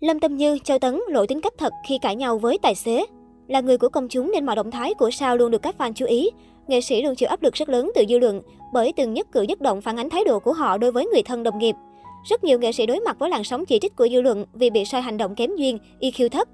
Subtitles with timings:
[0.00, 3.04] Lâm Tâm Như, Châu Tấn lộ tính cách thật khi cãi nhau với tài xế.
[3.48, 5.92] Là người của công chúng nên mọi động thái của sao luôn được các fan
[5.92, 6.30] chú ý.
[6.68, 8.42] Nghệ sĩ luôn chịu áp lực rất lớn từ dư luận
[8.72, 11.22] bởi từng nhất cử nhất động phản ánh thái độ của họ đối với người
[11.22, 11.74] thân đồng nghiệp.
[12.28, 14.70] Rất nhiều nghệ sĩ đối mặt với làn sóng chỉ trích của dư luận vì
[14.70, 16.48] bị sai hành động kém duyên, EQ thấp.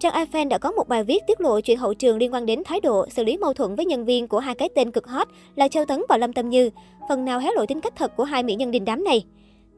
[0.00, 2.62] Trang iFan đã có một bài viết tiết lộ chuyện hậu trường liên quan đến
[2.64, 5.28] thái độ xử lý mâu thuẫn với nhân viên của hai cái tên cực hot
[5.54, 6.70] là Châu Tấn và Lâm Tâm Như,
[7.08, 9.24] phần nào hé lộ tính cách thật của hai mỹ nhân đình đám này.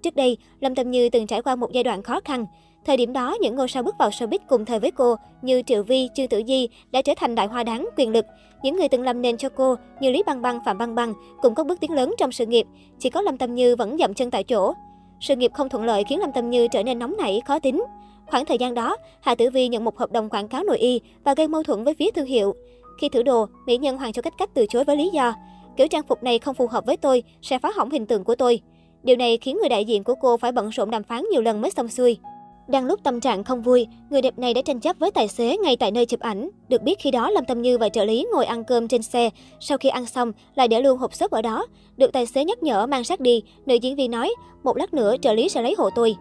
[0.03, 2.47] Trước đây, Lâm Tâm Như từng trải qua một giai đoạn khó khăn.
[2.89, 5.83] Thời điểm đó, những ngôi sao bước vào showbiz cùng thời với cô như Triệu
[5.83, 8.25] Vi, Trương Tử Di đã trở thành đại hoa đáng, quyền lực.
[8.63, 11.55] Những người từng làm nền cho cô như Lý Băng Băng, Phạm Băng Băng cũng
[11.55, 12.67] có bước tiến lớn trong sự nghiệp.
[12.99, 14.73] Chỉ có Lâm Tâm Như vẫn dậm chân tại chỗ.
[15.21, 17.85] Sự nghiệp không thuận lợi khiến Lâm Tâm Như trở nên nóng nảy, khó tính.
[18.27, 21.01] Khoảng thời gian đó, Hà Tử Vi nhận một hợp đồng quảng cáo nội y
[21.25, 22.55] và gây mâu thuẫn với phía thương hiệu.
[23.01, 25.35] Khi thử đồ, mỹ nhân Hoàng Châu Cách Cách từ chối với lý do
[25.77, 28.35] kiểu trang phục này không phù hợp với tôi, sẽ phá hỏng hình tượng của
[28.35, 28.61] tôi.
[29.03, 31.61] Điều này khiến người đại diện của cô phải bận rộn đàm phán nhiều lần
[31.61, 32.19] mới xong xuôi.
[32.69, 35.57] Đang lúc tâm trạng không vui, người đẹp này đã tranh chấp với tài xế
[35.57, 36.51] ngay tại nơi chụp ảnh.
[36.69, 39.31] Được biết khi đó Lâm Tâm Như và trợ lý ngồi ăn cơm trên xe,
[39.61, 41.67] sau khi ăn xong lại để luôn hộp xốp ở đó.
[41.97, 45.15] Được tài xế nhắc nhở mang sát đi, nữ diễn viên nói, một lát nữa
[45.23, 46.17] trợ lý sẽ lấy hộ tôi.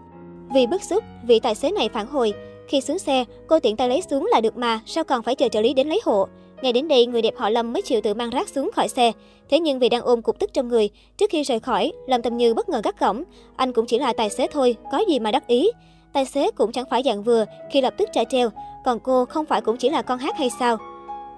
[0.54, 2.34] Vì bức xúc, vị tài xế này phản hồi,
[2.68, 5.48] khi xuống xe, cô tiện tay lấy xuống là được mà, sao còn phải chờ
[5.48, 6.28] trợ lý đến lấy hộ.
[6.62, 9.12] Ngay đến đây, người đẹp họ Lâm mới chịu tự mang rác xuống khỏi xe.
[9.50, 12.38] Thế nhưng vì đang ôm cục tức trong người, trước khi rời khỏi, Lâm Tâm
[12.38, 13.24] Như bất ngờ gắt gỏng.
[13.56, 15.70] Anh cũng chỉ là tài xế thôi, có gì mà đắc ý.
[16.14, 18.50] Tài xế cũng chẳng phải dạng vừa khi lập tức trả treo,
[18.86, 20.78] còn cô không phải cũng chỉ là con hát hay sao?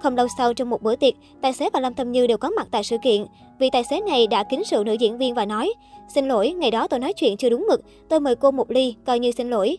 [0.02, 2.50] Không lâu sau trong một bữa tiệc, tài xế và Lâm Tâm Như đều có
[2.50, 3.24] mặt tại sự kiện.
[3.58, 5.72] vì tài xế này đã kính rượu nữ diễn viên và nói,
[6.14, 8.94] xin lỗi, ngày đó tôi nói chuyện chưa đúng mực, tôi mời cô một ly,
[9.06, 9.78] coi như xin lỗi.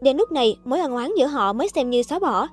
[0.00, 2.48] Đến lúc này, mối ân oán giữa họ mới xem như xóa bỏ.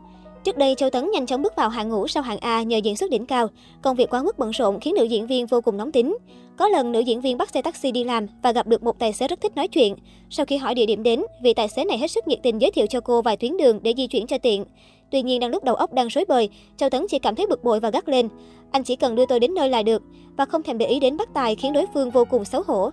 [0.46, 2.98] Trước đây, Châu Tấn nhanh chóng bước vào hạng ngũ sau hạng A nhờ diễn
[2.98, 3.48] xuất đỉnh cao.
[3.82, 6.18] Công việc quá mức bận rộn khiến nữ diễn viên vô cùng nóng tính.
[6.58, 9.14] Có lần nữ diễn viên bắt xe taxi đi làm và gặp được một tài
[9.14, 9.96] xế rất thích nói chuyện.
[10.30, 12.72] Sau khi hỏi địa điểm đến, vị tài xế này hết sức nhiệt tình giới
[12.72, 14.66] thiệu cho cô vài tuyến đường để di chuyển cho tiện.
[15.12, 17.64] Tuy nhiên đang lúc đầu óc đang rối bời, Châu Tấn chỉ cảm thấy bực
[17.64, 18.30] bội và gắt lên.
[18.72, 20.02] Anh chỉ cần đưa tôi đến nơi là được
[20.38, 22.92] và không thèm để ý đến bắt tài khiến đối phương vô cùng xấu hổ.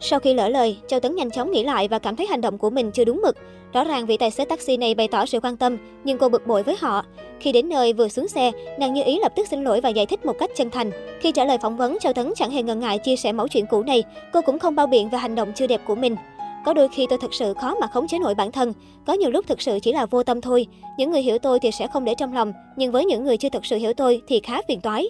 [0.00, 2.58] Sau khi lỡ lời, Châu Tấn nhanh chóng nghĩ lại và cảm thấy hành động
[2.58, 3.36] của mình chưa đúng mực.
[3.72, 6.46] Rõ ràng vị tài xế taxi này bày tỏ sự quan tâm, nhưng cô bực
[6.46, 7.04] bội với họ.
[7.40, 10.06] Khi đến nơi vừa xuống xe, nàng như ý lập tức xin lỗi và giải
[10.06, 10.90] thích một cách chân thành.
[11.20, 13.66] Khi trả lời phỏng vấn, Châu Tấn chẳng hề ngần ngại chia sẻ mẫu chuyện
[13.70, 16.16] cũ này, cô cũng không bao biện về hành động chưa đẹp của mình.
[16.64, 18.72] Có đôi khi tôi thật sự khó mà khống chế nổi bản thân,
[19.06, 20.66] có nhiều lúc thực sự chỉ là vô tâm thôi.
[20.98, 23.48] Những người hiểu tôi thì sẽ không để trong lòng, nhưng với những người chưa
[23.48, 25.08] thực sự hiểu tôi thì khá phiền toái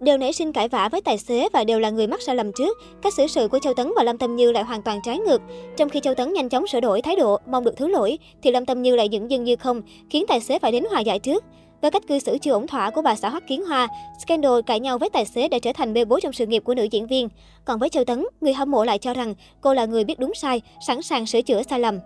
[0.00, 2.52] đều nảy sinh cãi vã với tài xế và đều là người mắc sai lầm
[2.52, 2.78] trước.
[3.02, 5.42] Cách xử sự của Châu Tấn và Lâm Tâm Như lại hoàn toàn trái ngược.
[5.76, 8.50] Trong khi Châu Tấn nhanh chóng sửa đổi thái độ, mong được thứ lỗi, thì
[8.50, 11.18] Lâm Tâm Như lại những dưng như không, khiến tài xế phải đến hòa giải
[11.18, 11.44] trước.
[11.82, 13.88] Với cách cư xử chưa ổn thỏa của bà xã Hoắc Kiến Hoa,
[14.24, 16.74] scandal cãi nhau với tài xế đã trở thành bê bối trong sự nghiệp của
[16.74, 17.28] nữ diễn viên.
[17.64, 20.34] Còn với Châu Tấn, người hâm mộ lại cho rằng cô là người biết đúng
[20.34, 21.98] sai, sẵn sàng sửa chữa sai lầm.